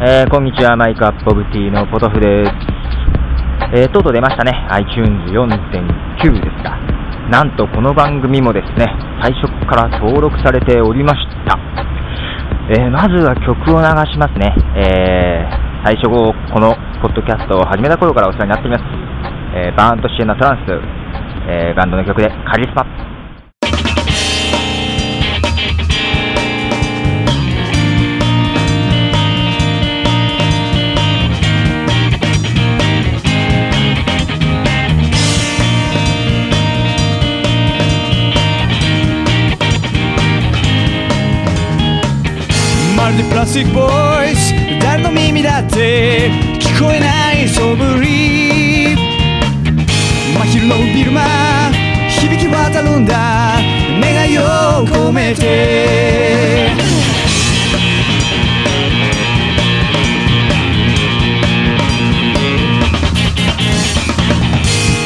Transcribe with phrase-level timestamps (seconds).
[0.00, 2.54] えー、こんにちは、マイクアップオブティーのポトフです。
[3.74, 6.78] えー、とうとう出ましたね、iTunes 4.9ですが、
[7.34, 8.86] なんとこの番組もですね、
[9.20, 11.58] 最初から登録されておりました。
[12.70, 14.54] えー、まずは曲を流しますね。
[14.78, 16.30] えー、最初こ
[16.60, 18.84] のポッドキャストを始めた頃からお世話になっています。
[19.56, 20.70] えー、バーンとシエナトランス、
[21.50, 22.86] えー、バンドの曲でカリスマ。
[42.98, 43.86] まるでプラスチックボ
[44.24, 44.52] イス
[44.82, 48.96] 誰の耳だって聞こえないそぶり。
[50.34, 51.22] 真昼のビルマ
[52.08, 53.54] 響き渡るんだ。
[54.00, 54.42] 願いを
[54.84, 56.70] 込めて。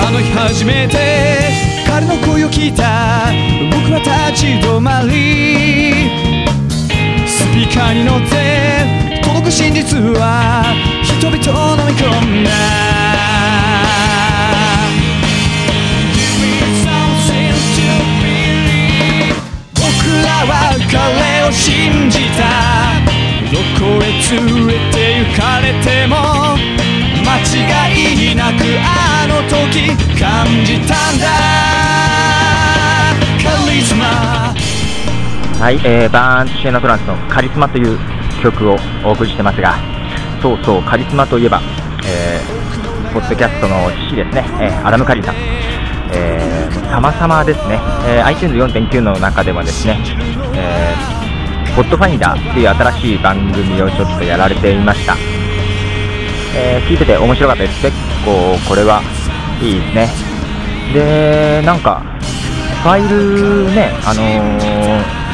[0.00, 1.50] あの日初めて
[1.86, 3.32] 彼の声を聞いた。
[3.70, 3.98] 僕は
[4.30, 6.37] 立ち止まり。
[7.52, 10.64] ピーカーに乗って届く真実は
[11.02, 11.36] 人々
[11.72, 12.06] を飲み込
[12.40, 12.50] んだ。
[19.74, 19.82] 僕
[20.24, 20.52] らは
[20.90, 22.42] 彼を信じた。
[23.50, 26.14] どこへ連れて行かれても
[27.24, 27.52] 間違
[28.32, 29.88] いなくあの時
[30.20, 31.26] 感じたんだ。
[33.42, 34.67] カリスマ。
[35.58, 37.98] はい、えー、バーン・シェナ・トランスのカリスマという
[38.40, 39.74] 曲をお送りしてますが、
[40.40, 41.60] そうそう、カリスマといえば、
[42.06, 45.34] えー、ポッドキャストの父ですね、えー、アダム・カリーさん、
[46.12, 49.98] えー、様々ですね、えー、iTunes 4.9の中でもですね、
[50.54, 55.16] えー、ポッドファインダーっていう新しい番組をちょっとやられていました。
[56.54, 57.82] えー、聞いてて面白かったです。
[57.82, 59.02] 結構これは
[59.60, 60.08] いいですね。
[60.94, 62.00] で、なんか、
[62.84, 65.27] ファイルね、あのー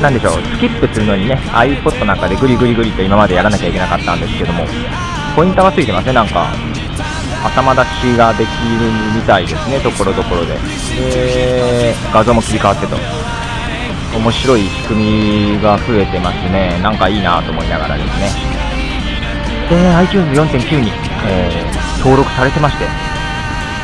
[0.00, 4.64] なんでしょう、スキップするのにね、iPod なんかでグリグリグリと今までやらなきゃいけなかったんですけども、
[5.34, 6.52] ポインターがついてますね、なんか、
[7.44, 8.48] 頭出しができ
[8.78, 10.54] るみたいですね、ところどころで。
[10.54, 12.96] で、画像も切り替わってと。
[14.16, 16.80] 面白い仕組みが増えてますね。
[16.82, 18.30] なんかいいなと思いながらですね。
[19.68, 20.92] で、iTunes 4.9に、
[21.26, 22.86] えー、登録されてまして、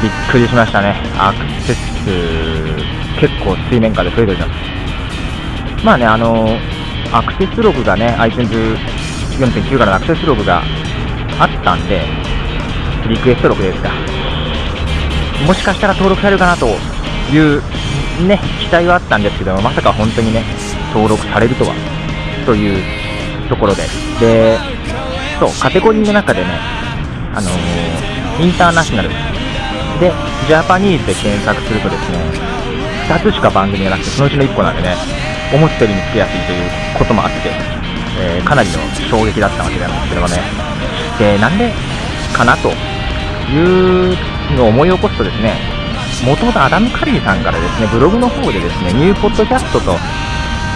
[0.03, 0.97] びっくりしましたね。
[1.19, 4.51] アクセス数、結構水面下で増えてるじゃん。
[5.85, 6.49] まあね、あの
[7.13, 8.51] アクセスログがね、iTunes
[9.39, 10.63] 4.9からのアクセスログが
[11.39, 12.01] あったんで、
[13.07, 13.91] リクエストログですか。
[15.47, 16.69] もしかしたら登録されるかなと
[17.31, 17.61] いう
[18.27, 20.43] ね、期待はあったんですけども、まさか本当にね、
[20.95, 21.75] 登録されるとは、
[22.47, 23.83] というところで。
[24.21, 24.59] で、
[25.39, 26.47] そう、カテゴリーの中でね、
[27.35, 29.11] あのー、インターナショナル
[30.01, 30.13] で、
[30.47, 32.19] ジャパニーズで検索するとですね、
[33.09, 35.24] 2つしか番組がなくて、そのうちの1個なんでね、
[35.55, 37.51] 思ったより見つけやすいということもあって、
[38.19, 38.79] えー、かなりの
[39.09, 40.43] 衝撃だったわけなんですけどもね。
[41.19, 41.71] で、なんで
[42.35, 42.69] かなと
[43.51, 44.17] いう
[44.57, 45.55] のを思い起こすとですね、
[46.27, 49.93] もともとアダム・カリーさんからですね、ブログの方でですね、ニューポッドキャストと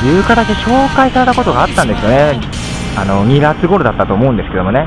[0.07, 2.39] いう形で紹介されたことがあったんですよね。
[2.97, 4.87] あの、2月頃だったと思うんですけどもね。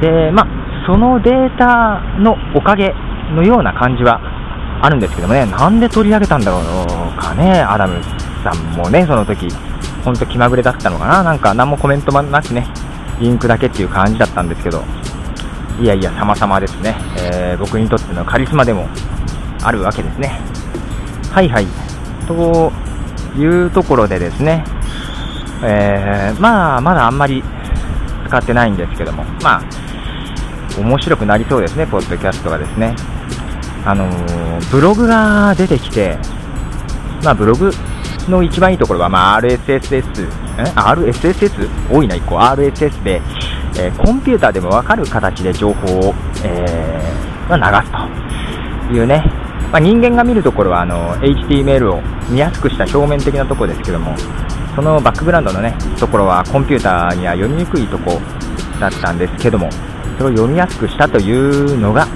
[0.00, 0.46] で、まあ、
[0.86, 2.94] そのデータのおかげ
[3.34, 4.20] のような感じは
[4.80, 8.02] あるんですけどもね、なんで取り上げたんだろうかね、アダム
[8.44, 9.48] さんもね、その時、
[10.04, 12.66] ほんと気まぐれだったのかな、なんか何もコメントもなくね、
[13.18, 14.82] リンクだけっていう感じだったんですけど、
[15.80, 18.88] いやいや、様々ですね、えー、僕にとってのカリスマでも
[19.62, 20.40] あるわけですね。
[21.32, 21.66] はいはい。
[22.26, 22.72] と
[23.36, 24.64] いうところでですね、
[25.62, 27.42] えー、まあ、まだあんまり
[28.26, 29.62] 使ってないんですけども、まあ、
[30.78, 32.94] 面白くなりそうですね、ポッドキャストがですね。
[33.88, 36.18] あのー、ブログが出てきて、
[37.24, 37.70] まあ、ブログ
[38.28, 40.28] の一番いいところは、まあ、RSS、
[40.74, 43.22] RSS 多いな、1個、RSS で、
[43.78, 46.14] えー、コンピューターでもわかる形で情報を、
[46.44, 49.24] えー、ま、流すというね、
[49.72, 54.14] まあ、人間が見るところはあの HTML を見やすくした表面的なところですけども、
[54.76, 58.20] そのバックグラウンドのね、ところはコンピューターには読みにくいとこ
[58.78, 59.70] だったんですけども、
[60.18, 62.06] それを読みやすくしたというのが、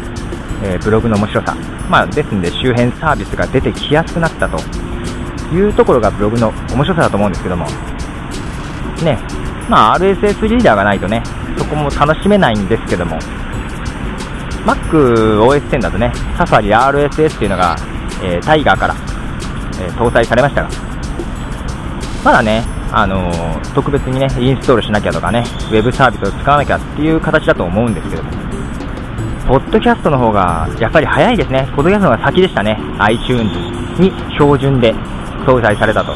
[0.63, 1.55] えー、ブログの面白さ、
[1.91, 4.59] まあ、ですので周辺サービスが出てきやすくなったと。
[5.55, 7.67] いうところがブログの面白さだと思うんですけども、
[9.05, 9.19] ね、
[9.69, 11.23] まあ、RSS リーダーがないとね、
[11.59, 13.19] そこも楽しめないんですけども、
[14.65, 17.77] MacOS10 だとね、Safari RSS っていうのが、
[18.23, 18.95] えー、タイガーから、
[19.81, 20.71] えー、搭載されましたが、
[22.25, 22.65] まだね、
[22.95, 23.31] あの
[23.75, 28.31] 特別にね、インストールしなきゃとかね、ウェブサービスを使わなきゃっていう形だと思うんですけども、
[29.53, 33.53] ポッドキャストの方がやっぱり早いですね、ポッドキャストの方が先でしたね、iTunes
[34.01, 34.95] に標準で
[35.45, 36.15] 搭載されたと。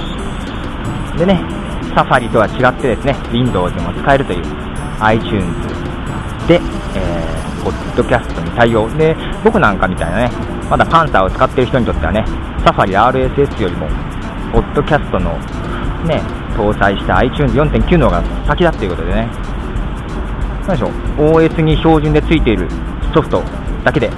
[1.19, 1.45] でね、
[1.95, 4.43] サファリとは違ってですね、Windows でも使えるという
[5.01, 5.45] iTunes
[6.49, 8.89] で、えー、ポッドキャストに対応。
[8.97, 10.31] で、僕なんかみたいなね、
[10.71, 12.25] まだパンサーを使っている人にとってはね、
[12.65, 13.87] サファリ RSS よりも、
[14.51, 15.37] ポッドキャストの
[16.09, 16.23] ね、
[16.57, 19.29] 搭載した iTunes4.9 の方が先だっていうことでね、
[20.67, 22.67] 何でしょう、OS に標準でついている
[23.15, 23.43] ソフト
[23.85, 24.11] だけで、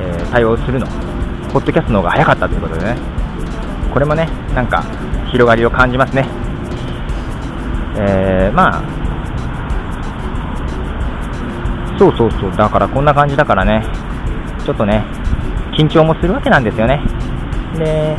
[0.00, 0.86] え、対応するの、
[1.52, 2.96] ポッドキャストの方が早かったということでね、
[3.92, 4.84] これもね、なんか
[5.30, 6.26] 広がりを感じますね。
[7.96, 8.82] えー、まあ、
[11.98, 13.84] そうそうそう、だからこんな感じだからね、
[14.64, 15.04] ちょっとね、
[15.76, 17.02] 緊張もするわけなんですよね。
[17.76, 18.16] で、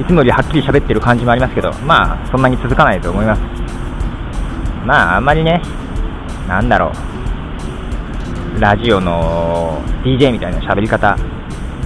[0.00, 3.42] いつもよりはっきり喋ってる感じもありますけど、まあ、そんなに続かないと思います。
[4.84, 5.60] まあ、あんまりね、
[6.46, 7.15] なんだろう、
[8.60, 11.16] ラジオの DJ みたいな喋り方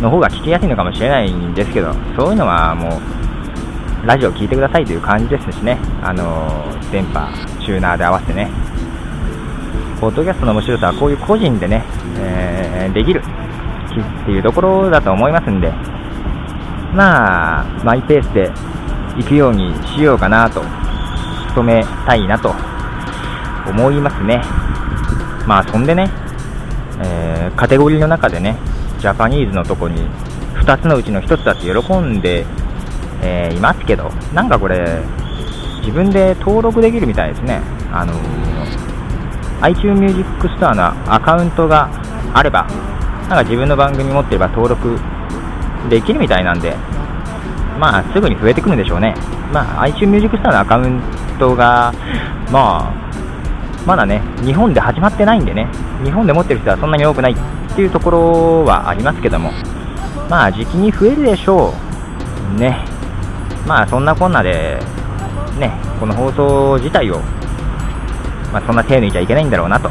[0.01, 3.01] の方が聞きやすいのかもしれないんですけど、そういうのはも
[4.05, 7.29] う、ラジオ聞いてくださいという感じですしね、あの電波、
[7.61, 8.51] チューナーで合わせてね、
[10.01, 11.85] ポッドキャストの面白さはこういう個人でね、
[12.19, 15.73] えー、できるっていうところだと思いますんで、
[16.95, 18.49] まあ、マイペースで
[19.17, 20.63] 行くようにしようかなと、
[21.57, 22.55] 努めたいなと
[23.69, 24.41] 思いますね。
[25.47, 26.09] まあ、そんでね、
[27.57, 28.57] カテゴリーの中でね、
[29.01, 30.09] ジャパニーズのとこに
[30.57, 32.45] 2つのうちの1つだって喜んで、
[33.23, 35.03] えー、いますけど、なんかこれ、
[35.81, 37.61] 自分で登録できるみたいですね。
[37.93, 41.91] あのー、iTunes Music Store のアカウントが
[42.35, 42.67] あれば、
[43.23, 44.99] なんか自分の番組持ってれば登録
[45.89, 46.77] できるみたいなんで、
[47.79, 49.15] まあ、すぐに増えてくるんでしょうね。
[49.53, 51.01] まあ、iTunes Music Store のアカウン
[51.39, 51.93] トが、
[52.51, 53.10] まあ、
[53.87, 55.69] まだね、日本で始まってないんでね、
[56.05, 57.37] 日本で持ってる人はそんなに多くないっ
[57.75, 59.51] ていうところはありますけども、
[60.29, 61.75] まあ、時期に増えるでしょ
[62.57, 62.59] う。
[62.61, 62.85] ね。
[63.67, 64.79] まあ、そんなこんなで、
[65.59, 67.19] ね、この放送自体を、
[68.53, 69.91] まあ、そんな手抜いちゃいけないんだろうなと。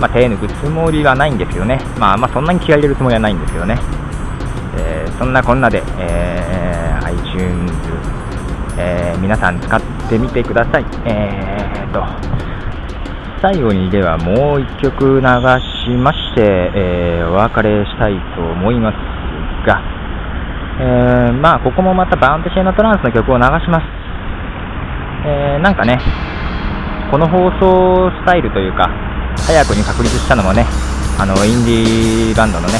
[0.00, 1.80] まあ、手抜くつもりはないんですけどね。
[1.98, 3.78] まあ、まあ、そんなに気合入れるつもりはないんですけどね。
[4.78, 7.72] えー、そんなこんなで、えー、iTunes、
[8.78, 10.84] えー、皆さん使ってみてください。
[11.06, 12.35] えーと、
[13.42, 15.26] 最後にではもう1曲流
[15.84, 16.42] しまして、
[16.74, 18.96] えー、お別れしたいと思います
[19.66, 19.80] が、
[20.80, 23.84] えー、まあ、ここもまたバンテシェのトランスの曲を流します。
[25.28, 25.98] えー、なんかね、
[27.10, 28.88] この放送スタイルというか、
[29.46, 30.64] 早くに確立したのもね、
[31.20, 32.74] あの、インディーバンドのね、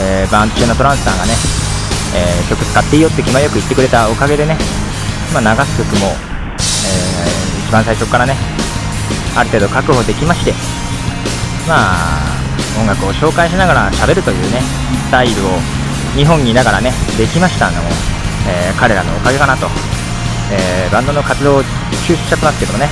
[0.00, 1.32] えー、バンチェのトランスさんがね、
[2.16, 4.56] え、曲使っていいよって気前よく言ってくれたおかげでね、
[5.32, 8.61] まあ、流す曲も、えー、一番最初からね、
[9.36, 10.52] ある程度確保できまして、
[11.68, 12.32] まあ、
[12.80, 14.60] 音楽を紹介しながら喋るというね、
[15.08, 15.58] スタイルを
[16.16, 17.88] 日本にいながらね、できましたのも、
[18.48, 19.66] えー、彼らのおかげかなと、
[20.52, 21.62] えー、バンドの活動を
[22.06, 22.88] 休止しちゃってますけどね、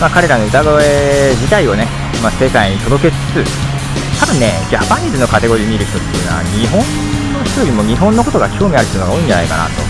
[0.00, 1.86] まあ、彼らの歌声自体をね、
[2.22, 3.64] まあ、世界に届けつつ、
[4.20, 6.80] 多分ね、ジャパニーズのカテゴリー見る人っていうのは、日本
[7.32, 9.82] の人よりも日本のことが興味ある人が多いんじゃないかなと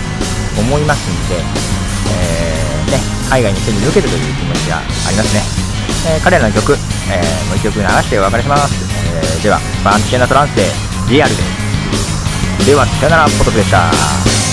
[0.61, 2.54] 思いますんで、えー、
[2.95, 5.43] ね、海外に一人に受けるという気持ちがありますね。
[6.07, 6.77] えー、彼らの曲、
[7.11, 8.75] えー、もう一曲流してお別れします。
[9.11, 10.63] えー、では、バンチェナトランスで
[11.11, 11.43] リアルで
[12.61, 12.67] す。
[12.67, 14.44] では、さよなら、ポトフでした。